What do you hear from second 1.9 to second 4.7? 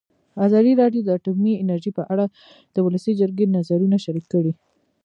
په اړه د ولسي جرګې نظرونه شریک کړي.